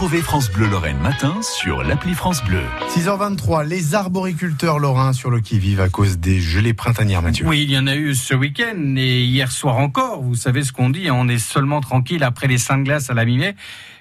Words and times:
Retrouvez 0.00 0.22
France 0.22 0.50
Bleu 0.50 0.66
Lorraine 0.66 0.96
matin 0.96 1.42
sur 1.42 1.82
l'appli 1.82 2.14
France 2.14 2.42
Bleu. 2.42 2.62
6h23, 2.88 3.66
les 3.66 3.94
arboriculteurs 3.94 4.78
lorrains 4.78 5.12
sur 5.12 5.28
le 5.28 5.40
qui-vive 5.40 5.78
à 5.78 5.90
cause 5.90 6.16
des 6.16 6.40
gelées 6.40 6.72
printanières, 6.72 7.20
Mathieu. 7.20 7.46
Oui, 7.46 7.64
il 7.64 7.70
y 7.70 7.76
en 7.76 7.86
a 7.86 7.94
eu 7.94 8.14
ce 8.14 8.32
week-end 8.32 8.94
et 8.96 9.24
hier 9.24 9.52
soir 9.52 9.76
encore. 9.76 10.22
Vous 10.22 10.36
savez 10.36 10.64
ce 10.64 10.72
qu'on 10.72 10.88
dit, 10.88 11.10
on 11.10 11.28
est 11.28 11.36
seulement 11.36 11.82
tranquille 11.82 12.24
après 12.24 12.46
les 12.46 12.56
saints 12.56 12.78
de 12.78 12.84
glace 12.84 13.10
à 13.10 13.14
la 13.14 13.26
mi-mai. 13.26 13.54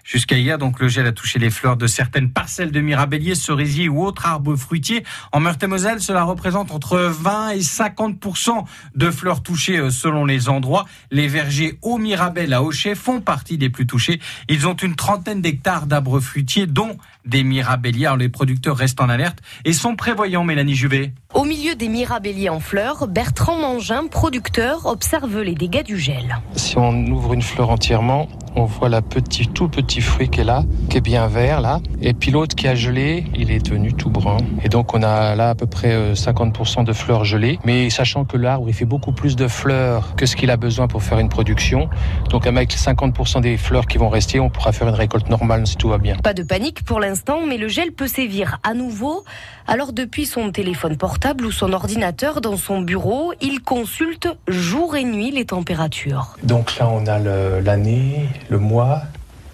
Jusqu'à 0.04 0.38
hier, 0.38 0.58
donc, 0.58 0.80
le 0.80 0.88
gel 0.88 1.06
a 1.06 1.12
touché 1.12 1.40
les 1.40 1.50
fleurs 1.50 1.78
de 1.78 1.88
certaines 1.88 2.32
parcelles 2.32 2.72
de 2.72 2.80
mirabelliers, 2.80 3.36
cerisiers 3.36 3.90
ou 3.90 4.04
autres 4.04 4.26
arbres 4.26 4.56
fruitiers. 4.56 5.04
En 5.32 5.40
Meurthe-et-Moselle, 5.40 6.02
cela 6.02 6.24
représente 6.24 6.72
entre 6.72 6.98
20 6.98 7.52
et 7.52 7.60
50% 7.60 8.64
de 8.96 9.12
fleurs 9.12 9.44
touchées 9.44 9.78
euh, 9.78 9.90
selon 9.90 10.26
les 10.26 10.50
endroits. 10.50 10.86
Les 11.12 11.28
vergers 11.28 11.78
au 11.82 11.98
Mirabel 11.98 12.54
à 12.54 12.64
Auchet 12.64 12.96
font 12.96 13.22
partie 13.22 13.58
des 13.58 13.70
plus 13.70 13.88
touchés. 13.88 14.20
Ils 14.48 14.68
ont 14.68 14.76
une 14.76 14.96
trentaine 14.96 15.42
d'hectares 15.42 15.86
d'arbres 15.86 16.20
fruitiers, 16.20 16.68
dont 16.68 16.98
des 17.26 17.44
mirabelliers. 17.44 18.08
Alors, 18.08 18.18
les 18.18 18.30
producteurs 18.30 18.78
restent 18.78 19.02
en 19.02 19.10
alerte 19.10 19.40
et 19.66 19.74
sont 19.74 19.96
prévoyants, 19.96 20.44
Mélanie 20.44 20.76
Juvet. 20.76 21.14
Au 21.34 21.44
milieu 21.44 21.76
des 21.76 21.90
mirabelliers 21.90 22.50
en 22.50 22.60
fleurs, 22.60 23.08
Bertrand 23.08 23.58
Mangin, 23.58 24.08
producteur, 24.08 24.86
observe 24.86 25.42
les 25.42 25.54
dégâts 25.54 25.84
du 25.84 25.98
gel. 25.98 26.38
Si 26.56 26.78
on 26.78 27.06
ouvre 27.08 27.34
une 27.34 27.42
fleur 27.42 27.70
entièrement, 27.70 28.28
on 28.60 28.66
voit 28.66 28.90
la 28.90 29.02
petite, 29.02 29.54
tout 29.54 29.70
petit 29.70 30.02
fruit 30.02 30.30
qui 30.30 30.42
est 30.42 30.44
là, 30.44 30.64
qui 30.90 30.98
est 30.98 31.02
bien 31.02 31.28
vert 31.28 31.62
là. 31.62 31.80
Et 32.02 32.14
puis 32.14 32.32
l'autre 32.32 32.56
qui 32.56 32.68
a 32.68 32.76
gelé, 32.76 33.26
il 33.36 33.52
est 33.52 33.60
devenu 33.60 33.94
tout 33.94 34.10
brun. 34.10 34.38
Et 34.64 34.70
donc 34.70 34.94
on 34.94 35.02
a 35.02 35.36
là 35.36 35.50
à 35.50 35.56
peu 35.56 35.66
près 35.66 36.14
50% 36.14 36.82
euh, 36.82 36.84
de 36.84 36.94
fleurs 36.94 37.24
gelées. 37.24 37.60
Mais 37.64 37.90
sachant 37.90 38.26
que 38.26 38.38
l'arbre, 38.38 38.68
il 38.68 38.74
fait 38.74 38.86
beaucoup 38.86 39.12
plus 39.12 39.36
de 39.36 39.48
fleurs 39.48 40.16
que 40.16 40.26
ce 40.26 40.36
qu'il 40.36 40.52
a 40.52 40.58
besoin 40.58 40.88
pour 40.88 41.04
faire 41.04 41.20
une 41.20 41.30
production. 41.30 41.90
Donc 42.30 42.48
avec 42.48 42.74
50% 42.74 43.42
des 43.42 43.58
fleurs 43.58 43.86
qui 43.86 43.98
vont 43.98 44.10
rester, 44.10 44.40
on 44.40 44.50
pourra 44.50 44.72
faire 44.72 44.88
une 44.88 44.96
récolte 44.96 45.30
normale 45.30 45.66
si 45.66 45.78
tout 45.78 45.90
va 45.90 45.98
bien. 45.98 46.16
Pas 46.18 46.34
de 46.34 46.44
panique 46.44 46.84
pour 46.84 47.00
l'instant, 47.00 47.46
mais 47.48 47.58
le 47.58 47.68
gel 47.68 47.92
peut 47.92 48.08
sévir 48.08 48.60
à 48.64 48.74
nouveau. 48.74 49.24
Alors 49.68 49.94
depuis 49.94 50.26
son 50.26 50.52
téléphone 50.52 50.98
portable 50.98 51.46
ou 51.46 51.52
son 51.52 51.74
ordinateur 51.74 52.42
dans 52.42 52.58
son 52.58 52.82
bureau, 52.82 53.34
il 53.40 53.62
consulte 53.62 54.28
jour 54.48 54.96
et 54.96 55.04
nuit 55.04 55.32
les 55.32 55.46
températures. 55.46 56.36
Donc 56.44 56.78
là 56.78 56.90
on 56.92 57.06
a 57.06 57.20
l'année, 57.62 58.28
le 58.50 58.58
mois, 58.58 59.04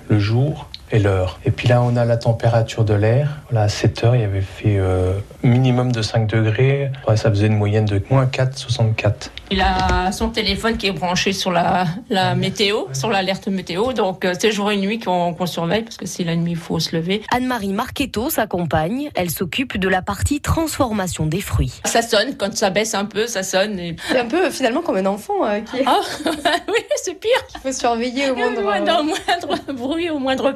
le 0.10 0.20
jour 0.20 0.70
et 0.92 1.00
l'heure. 1.00 1.40
Et 1.46 1.52
puis 1.52 1.68
là, 1.68 1.82
on 1.82 1.96
a 1.96 2.06
la 2.06 2.18
température 2.18 2.86
de 2.86 2.94
l'air. 2.94 3.30
Voilà, 3.50 3.66
à 3.66 3.70
7 3.70 4.04
heures, 4.04 4.16
il 4.16 4.22
y 4.22 4.26
avait 4.26 4.42
fait 4.42 4.78
euh, 4.78 5.14
minimum 5.44 5.92
de 5.92 6.02
5 6.02 6.28
degrés. 6.28 6.92
ça 7.16 7.30
faisait 7.30 7.48
une 7.48 7.58
moyenne 7.58 7.86
de 7.86 8.02
moins 8.10 8.26
4,64. 8.26 9.30
Il 9.52 9.62
a 9.62 10.12
son 10.12 10.30
téléphone 10.30 10.78
qui 10.78 10.88
est 10.88 10.92
branché 10.92 11.34
sur 11.34 11.52
la, 11.52 11.86
la 12.10 12.36
météo, 12.36 12.86
sur 12.94 13.10
l'alerte 13.10 13.48
météo. 13.48 13.94
Donc, 13.94 14.26
euh, 14.26 14.34
c'est 14.40 14.52
jour 14.52 14.72
et 14.72 14.78
nuit 14.78 15.00
qu'on 15.00 15.46
surveille 15.46 15.84
parce 15.84 15.98
que 15.98 16.06
c'est 16.06 16.24
la 16.24 16.36
nuit, 16.36 16.52
il 16.52 16.58
faut 16.58 16.80
se 16.80 16.96
lever. 16.96 17.22
Anne-Marie 17.32 17.74
Marchetto 17.74 18.30
s'accompagne. 18.30 19.10
Elle 19.16 19.30
s'occupe 19.30 19.78
de 19.78 19.88
la 19.88 20.02
partie 20.02 20.42
transformation 20.42 21.26
des 21.26 21.42
fruits. 21.42 21.82
Ça 21.86 22.02
sonne 22.02 22.36
quand 22.38 22.56
ça 22.56 22.70
baisse 22.70 22.96
un 22.96 23.06
peu, 23.06 23.28
ça 23.28 23.44
sonne. 23.44 23.80
C'est 24.10 24.20
un 24.20 24.26
peu 24.26 24.50
finalement 24.50 24.82
comme 24.82 24.98
un 24.98 25.06
enfant 25.06 25.46
euh, 25.46 25.60
qui. 25.60 25.78
Ah, 25.86 26.00
oui, 26.68 26.80
c'est 27.04 27.20
pire. 27.20 27.32
Il 27.56 27.62
faut 27.62 27.72
surveiller 27.72 28.32
au 28.32 28.36
moindre, 28.36 28.62
au 28.62 29.04
moindre 29.04 29.74
bruit, 29.74 30.10
au 30.10 30.20
moindre 30.20 30.52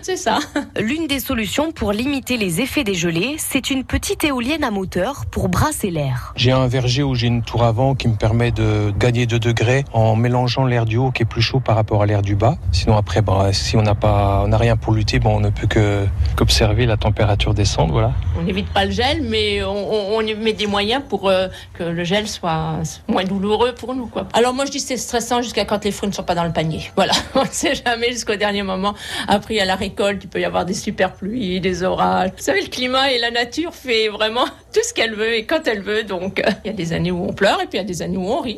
C'est 0.00 0.16
ça. 0.16 0.38
L'une 0.78 1.06
des 1.06 1.20
solutions 1.20 1.72
pour 1.72 1.92
limiter 1.92 2.36
les 2.36 2.60
effets 2.60 2.84
des 2.84 2.94
gelées, 2.94 3.36
c'est 3.38 3.70
une 3.70 3.84
petite 3.84 4.24
éolienne 4.24 4.64
à 4.64 4.70
moteur 4.70 5.24
pour 5.30 5.48
brasser 5.48 5.90
l'air. 5.90 6.32
J'ai 6.36 6.52
un 6.52 6.66
verger 6.66 7.02
où 7.02 7.14
j'ai 7.14 7.26
une 7.26 7.42
tour 7.42 7.64
avant 7.64 7.94
qui 7.94 8.08
me 8.08 8.16
permet 8.16 8.50
de 8.50 8.92
gagner 8.98 9.26
2 9.26 9.38
degrés 9.38 9.84
en 9.92 10.16
mélangeant 10.16 10.64
l'air 10.66 10.84
du 10.84 10.96
haut 10.96 11.10
qui 11.10 11.22
est 11.22 11.26
plus 11.26 11.42
chaud 11.42 11.60
par 11.60 11.76
rapport 11.76 12.02
à 12.02 12.06
l'air 12.06 12.22
du 12.22 12.34
bas. 12.34 12.56
Sinon 12.72 12.96
après, 12.96 13.22
bah, 13.22 13.52
si 13.52 13.76
on 13.76 13.82
n'a 13.82 13.94
pas, 13.94 14.42
on 14.44 14.48
n'a 14.48 14.58
rien 14.58 14.76
pour 14.76 14.92
lutter, 14.92 15.18
bon, 15.18 15.36
on 15.36 15.40
ne 15.40 15.50
peut 15.50 15.66
que 15.66 16.06
qu'observer 16.36 16.86
la 16.86 16.96
température 16.96 17.54
descendre, 17.54 17.92
voilà. 17.92 18.12
On 18.38 18.42
n'évite 18.42 18.68
pas 18.70 18.84
le 18.84 18.90
gel, 18.90 19.22
mais 19.22 19.62
on, 19.62 20.16
on, 20.16 20.22
met 20.22 20.52
des 20.52 20.66
moyens 20.66 21.02
pour 21.08 21.28
euh, 21.28 21.48
que 21.74 21.84
le 21.84 22.04
gel 22.04 22.26
soit 22.28 22.80
moins 23.08 23.24
douloureux 23.24 23.74
pour 23.74 23.94
nous, 23.94 24.06
quoi. 24.06 24.26
Alors 24.32 24.52
moi 24.52 24.64
je 24.64 24.70
dis 24.70 24.80
c'est 24.80 24.96
stressant 24.96 25.42
jusqu'à 25.42 25.64
quand 25.64 25.84
les 25.84 25.92
fruits 25.92 26.08
ne 26.08 26.14
sont 26.14 26.24
pas 26.24 26.34
dans 26.34 26.44
le 26.44 26.52
panier. 26.52 26.90
Voilà, 26.96 27.12
on 27.34 27.42
ne 27.42 27.48
sait 27.50 27.74
jamais 27.74 28.10
jusqu'au 28.12 28.36
dernier 28.36 28.62
moment. 28.62 28.94
Après 29.28 29.53
à 29.60 29.64
la 29.64 29.76
récolte, 29.76 30.24
il 30.24 30.28
peut 30.28 30.40
y 30.40 30.44
avoir 30.44 30.64
des 30.64 30.74
super 30.74 31.14
pluies, 31.14 31.60
des 31.60 31.82
orages. 31.82 32.30
Vous 32.36 32.42
savez, 32.42 32.62
le 32.62 32.68
climat 32.68 33.12
et 33.12 33.18
la 33.18 33.30
nature 33.30 33.74
fait 33.74 34.08
vraiment 34.08 34.44
tout 34.72 34.80
ce 34.82 34.92
qu'elle 34.92 35.14
veut 35.14 35.34
et 35.34 35.44
quand 35.44 35.66
elle 35.66 35.82
veut. 35.82 36.02
Donc 36.02 36.42
il 36.64 36.68
y 36.68 36.70
a 36.70 36.76
des 36.76 36.92
années 36.92 37.10
où 37.10 37.24
on 37.24 37.32
pleure 37.32 37.60
et 37.60 37.66
puis 37.66 37.78
il 37.78 37.82
y 37.82 37.84
a 37.84 37.84
des 37.84 38.02
années 38.02 38.14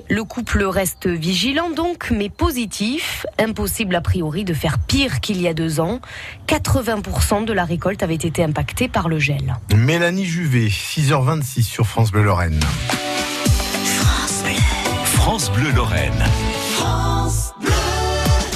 le 0.09 0.25
couple 0.25 0.65
reste 0.65 1.07
vigilant 1.07 1.71
donc, 1.71 2.11
mais 2.11 2.29
positif. 2.29 3.27
Impossible 3.39 3.95
a 3.95 4.01
priori 4.01 4.45
de 4.45 4.55
faire 4.55 4.79
pire 4.79 5.21
qu'il 5.21 5.41
y 5.41 5.49
a 5.49 5.55
deux 5.55 5.81
ans. 5.81 6.01
80% 6.47 7.45
de 7.45 7.53
la 7.53 7.65
récolte 7.65 8.03
avait 8.03 8.15
été 8.15 8.43
impactée 8.43 8.89
par 8.89 9.09
le 9.09 9.19
gel. 9.19 9.57
Mélanie 9.75 10.25
Juvet, 10.25 10.69
6h26 10.69 11.63
sur 11.63 11.87
France 11.87 12.11
Bleu 12.11 12.23
Lorraine. 12.23 12.61
France 13.84 14.43
Bleu, 14.43 14.55
France 15.05 15.51
Bleu 15.53 15.71
Lorraine. 15.73 16.25